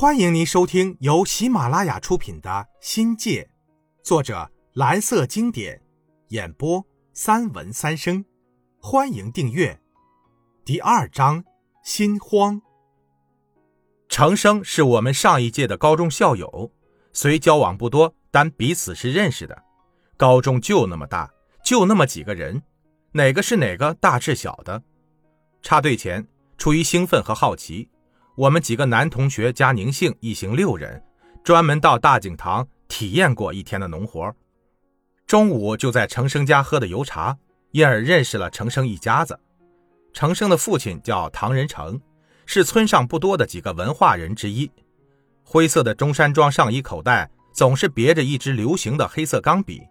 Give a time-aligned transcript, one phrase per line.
[0.00, 2.48] 欢迎您收听由喜马拉雅出品的
[2.80, 3.42] 《新界》，
[4.04, 5.82] 作者蓝色经典，
[6.28, 8.24] 演播三文三生。
[8.78, 9.76] 欢迎订阅。
[10.64, 11.42] 第二章：
[11.82, 12.62] 心慌。
[14.08, 16.70] 程生是我们上一届的高中校友，
[17.12, 19.64] 虽交往不多，但彼此是认识的。
[20.16, 21.28] 高中就那么大，
[21.64, 22.62] 就那么几个人，
[23.10, 24.80] 哪个是哪个大是小的？
[25.60, 26.24] 插队前，
[26.56, 27.90] 出于兴奋和好奇。
[28.38, 31.02] 我们几个男同学加宁姓一行六人，
[31.42, 34.32] 专门到大井塘体验过一天的农活。
[35.26, 37.36] 中午就在程生家喝的油茶，
[37.72, 39.36] 因而认识了程生一家子。
[40.12, 42.00] 程生的父亲叫唐仁成，
[42.46, 44.70] 是村上不多的几个文化人之一。
[45.42, 49.82] 灰色的中山装上衣口袋总是别着一支流行的黑色钢笔，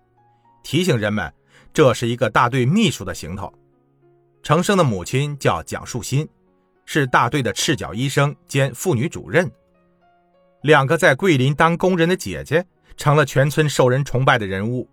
[0.63, 1.33] 提醒人们
[1.73, 3.53] 这是一个大队秘书的行头。
[4.41, 6.25] 程生的母亲叫蒋树新。
[6.89, 9.51] 是大队的赤脚医生兼妇女主任，
[10.61, 14.89] 两个在桂林当工人的姐姐成了全村受人崇拜的人物。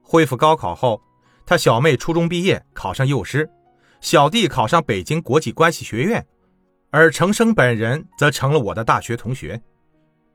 [0.00, 1.02] 恢复高考后，
[1.44, 3.50] 他小妹初中毕业考上幼师，
[4.00, 6.24] 小弟考上北京国际关系学院，
[6.90, 9.60] 而程生本人则成了我的大学同学。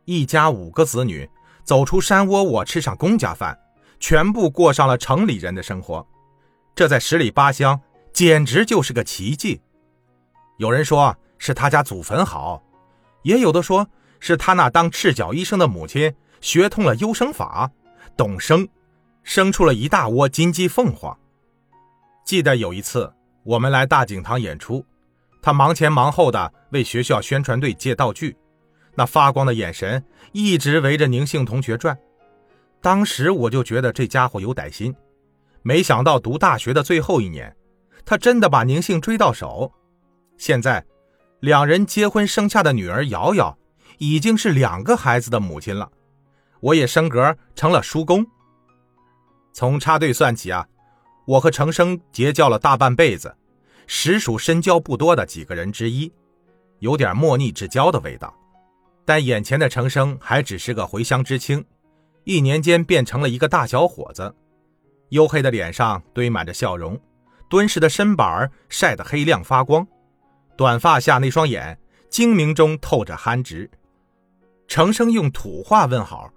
[0.03, 1.27] 一家五个子女
[1.63, 3.57] 走出山窝窝，吃上公家饭，
[4.01, 6.05] 全部过上了城里人的生活，
[6.75, 7.79] 这在十里八乡
[8.11, 9.61] 简直就是个奇迹。
[10.63, 12.63] 有人说是他家祖坟好，
[13.23, 13.85] 也有的说
[14.21, 17.69] 是他那当赤脚医生的母亲学通了优生法，
[18.15, 18.65] 懂生，
[19.23, 21.19] 生出了一大窝金鸡凤凰。
[22.23, 24.85] 记得有一次我们来大井塘演出，
[25.41, 28.37] 他忙前忙后的为学校宣传队借道具，
[28.95, 31.97] 那发光的眼神一直围着宁姓同学转。
[32.79, 34.95] 当时我就觉得这家伙有歹心，
[35.61, 37.53] 没想到读大学的最后一年，
[38.05, 39.69] 他真的把宁姓追到手。
[40.37, 40.85] 现在，
[41.39, 43.57] 两人结婚生下的女儿瑶瑶，
[43.97, 45.91] 已经是两个孩子的母亲了。
[46.59, 48.25] 我也升格成了叔公。
[49.53, 50.67] 从插队算起啊，
[51.25, 53.35] 我和程生结交了大半辈子，
[53.87, 56.11] 实属深交不多的几个人之一，
[56.79, 58.33] 有点莫逆之交的味道。
[59.05, 61.63] 但眼前的程生还只是个回乡知青，
[62.23, 64.33] 一年间变成了一个大小伙子，
[65.09, 66.99] 黝黑的脸上堆满着笑容，
[67.49, 69.85] 敦实的身板晒得黑亮发光。
[70.55, 71.77] 短发下那双眼，
[72.09, 73.69] 精明中透着憨直。
[74.67, 76.29] 程生用土话问好，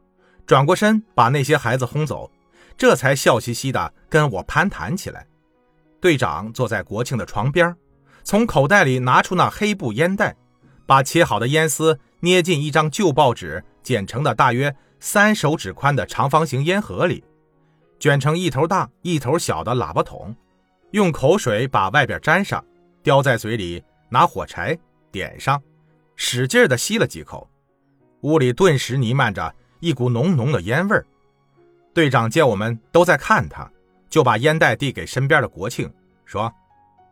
[0.47, 2.31] 转过身把那些孩子轰走，
[2.77, 5.27] 这才笑嘻嘻的跟我攀谈起来。
[6.01, 7.75] 队长坐在国庆的床边，
[8.25, 10.37] 从口袋里拿出那黑布烟袋，
[10.87, 17.25] 把切好的烟丝捏进一张旧报纸剪成的大约三手指宽的长方形烟盒里，
[17.99, 20.35] 卷成一头大一头小的喇叭筒，
[20.91, 22.65] 用口水把外边粘上，
[23.03, 23.83] 叼在嘴里。
[24.09, 24.79] 拿火柴
[25.11, 25.63] 点上，
[26.15, 27.49] 使劲的吸了几口，
[28.23, 31.07] 屋里顿时弥漫着一股浓浓的烟味儿。
[31.93, 33.71] 队长见我们都在看他，
[34.09, 35.93] 就把烟袋递给身边的国庆，
[36.25, 36.53] 说：“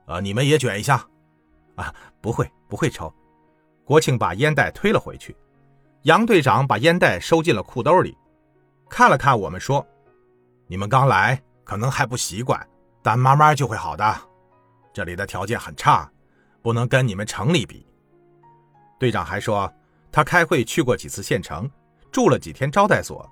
[0.06, 1.06] 呃，你们也卷一下。”
[1.76, 3.12] 啊，不会，不会抽。
[3.84, 5.36] 国庆把烟袋推了回去。
[6.02, 8.16] 杨队长把烟袋收进了裤兜里，
[8.88, 9.84] 看了看我们，说
[10.68, 12.64] ：“你们刚来，可能还不习惯，
[13.02, 14.14] 但慢慢就会好的。
[14.92, 16.08] 这里的条件很差。”
[16.64, 17.86] 不能跟你们城里比。
[18.98, 19.70] 队长还说，
[20.10, 21.70] 他开会去过几次县城，
[22.10, 23.30] 住了几天招待所。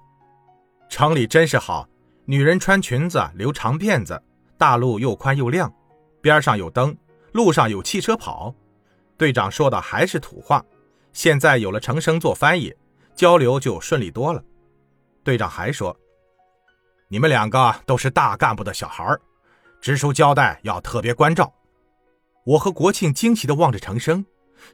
[0.90, 1.88] 城里真是好，
[2.26, 4.22] 女人穿裙子留长辫子，
[4.58, 5.72] 大路又宽又亮，
[6.20, 6.94] 边上有灯，
[7.32, 8.54] 路上有汽车跑。
[9.16, 10.62] 队长说的还是土话，
[11.14, 12.70] 现在有了程生做翻译，
[13.14, 14.44] 交流就顺利多了。
[15.24, 15.96] 队长还说，
[17.08, 19.16] 你们两个都是大干部的小孩
[19.80, 21.50] 直属交代要特别关照。
[22.44, 24.24] 我和国庆惊奇地望着程生，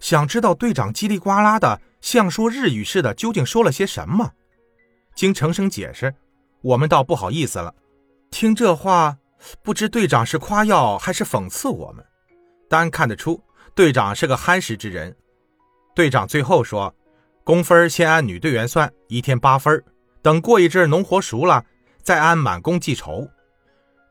[0.01, 4.33] 想知道队长叽里呱啦的像说日语似的究竟说了些什么。
[5.15, 6.15] 经程生解释，
[6.63, 7.75] 我们倒不好意思了。
[8.31, 9.19] 听这话，
[9.63, 12.05] 不知队长是夸耀还是讽刺我们。
[12.69, 13.43] 单看得出，
[13.75, 15.17] 队长是个憨实之人。
[15.95, 16.95] 队长最后说
[17.43, 19.83] ：“工分先按女队员算，一天八分。
[20.23, 21.65] 等过一阵农活熟了，
[22.03, 23.29] 再按满工计酬。”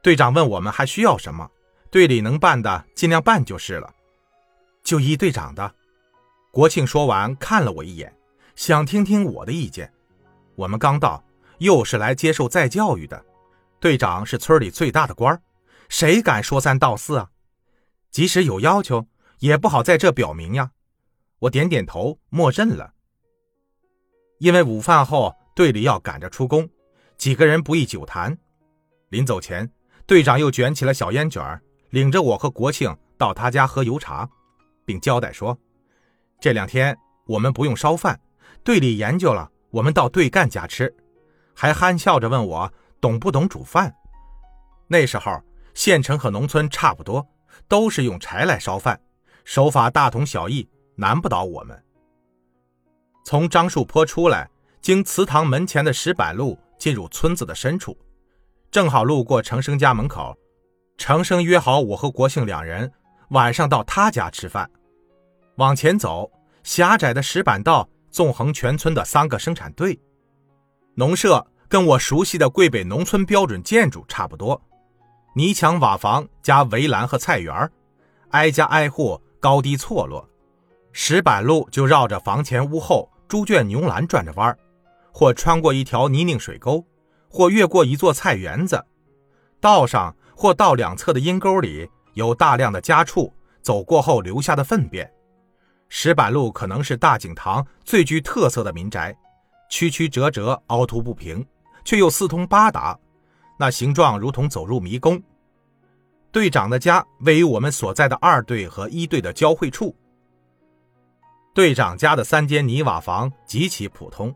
[0.03, 1.49] 队长问我们还需要什么。
[1.89, 3.93] 队里能办的尽量办就是了，
[4.83, 5.73] 就依队长的。
[6.51, 8.13] 国庆说完看了我一眼，
[8.55, 9.91] 想听听我的意见。
[10.55, 11.23] 我们刚到，
[11.59, 13.23] 又是来接受再教育的。
[13.79, 15.39] 队长是村里最大的官儿
[15.87, 17.29] 谁敢说三道四啊？
[18.11, 19.07] 即使有要求，
[19.39, 20.71] 也不好在这表明呀。
[21.39, 22.93] 我点点头，默认了。
[24.39, 26.67] 因为午饭后队里要赶着出工，
[27.17, 28.35] 几个人不宜久谈。
[29.09, 29.71] 临走前，
[30.05, 31.61] 队长又卷起了小烟卷儿。
[31.89, 34.29] 领着我和国庆到他家喝油茶，
[34.85, 35.57] 并交代说
[36.39, 38.19] ：“这两天我们不用烧饭，
[38.63, 40.93] 队里研究了，我们到队干家吃，
[41.53, 43.93] 还憨笑着问我懂不懂煮饭。
[44.87, 45.41] 那时候
[45.73, 47.25] 县城和农村差不多，
[47.67, 48.99] 都是用柴来烧饭，
[49.43, 51.83] 手法大同小异，难不倒我们。
[53.25, 54.49] 从樟树坡出来，
[54.81, 57.97] 经祠堂门前的石板路进入村子的深处，
[58.71, 60.37] 正好路过程生家门口。
[60.97, 62.91] 程生约好我和国庆两人
[63.29, 64.69] 晚上到他家吃饭。
[65.55, 66.31] 往前走，
[66.63, 69.99] 狭窄的石板道纵横全村的三个生产队。
[70.95, 74.61] 农舍跟我熟悉的桂北农村标准建筑差不多，
[75.35, 77.71] 泥墙瓦房加围栏和菜园
[78.31, 80.27] 挨家挨户高低错落。
[80.91, 83.09] 石板路就绕着房前屋后。
[83.27, 84.57] 猪圈牛栏转着弯
[85.11, 86.85] 或穿过一条泥泞水沟，
[87.27, 88.85] 或越过一座菜园子。
[89.59, 95.11] 道上或道两侧的阴沟里有大量的家畜走过后留下的粪便。
[95.89, 99.17] 石板路可能是大井塘最具特色的民宅，
[99.67, 101.43] 曲曲折折、凹凸不平，
[101.83, 102.95] 却又四通八达，
[103.57, 105.19] 那形状如同走入迷宫。
[106.31, 109.95] 队长的家位于我们所在的二队和一队的交汇处。
[111.55, 114.35] 队长家的三间泥瓦房极其普通，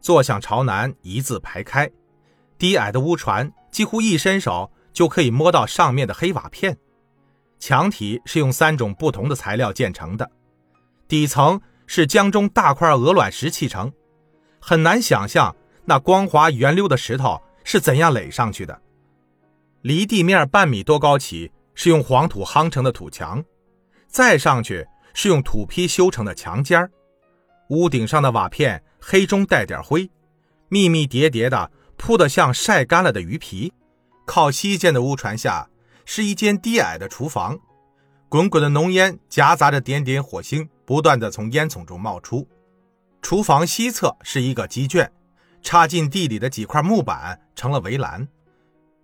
[0.00, 1.90] 坐向朝南，一字排开。
[2.56, 6.76] 低矮的屋船几乎一伸手就可以摸到上面的黑瓦片。
[7.58, 10.30] 墙体是用三种不同的材料建成的，
[11.06, 13.92] 底层是江中大块鹅卵石砌成，
[14.60, 15.54] 很难想象
[15.84, 18.80] 那光滑圆溜的石头是怎样垒上去的。
[19.82, 23.44] 离地面半米多高起是用黄土夯成的土墙，
[24.06, 24.86] 再上去。
[25.14, 26.90] 是用土坯修成的墙尖
[27.68, 30.10] 屋顶上的瓦片黑中带点灰，
[30.70, 33.70] 密密叠叠的铺得像晒干了的鱼皮。
[34.24, 35.68] 靠西间的屋船下
[36.04, 37.58] 是一间低矮的厨房，
[38.28, 42.46] 滚滚的浓烟夹杂着点点火星，不断的从烟囱中冒出。
[43.20, 45.10] 厨房西侧是一个鸡圈，
[45.62, 48.26] 插进地里的几块木板成了围栏。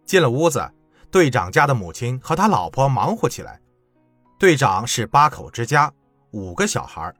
[0.05, 0.71] 进了屋子，
[1.11, 3.61] 队长家的母亲和他老婆忙活起来。
[4.39, 5.93] 队长是八口之家。
[6.33, 7.11] 五个小孩，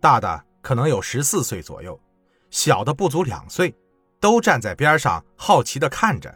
[0.00, 2.00] 大的可能有十四岁左右，
[2.50, 3.74] 小的不足两岁，
[4.20, 6.34] 都站在边上好奇地看着。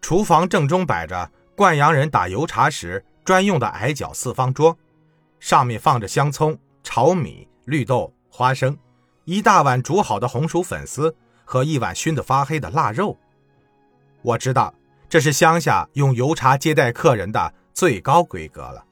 [0.00, 4.76] 厨房正中摆着灌阳人打油茶时专用的矮脚四方桌，
[5.38, 8.76] 上面放着香葱、炒米、绿豆、花生，
[9.24, 11.14] 一大碗煮好的红薯粉丝
[11.44, 13.16] 和一碗熏得发黑的腊肉。
[14.22, 14.74] 我知道
[15.08, 18.84] 这是乡下用油茶接待客人的最高规格了。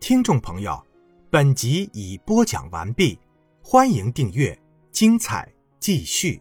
[0.00, 0.82] 听众朋友。
[1.28, 3.18] 本集已播讲完毕，
[3.60, 4.56] 欢迎订阅，
[4.92, 6.40] 精彩继续。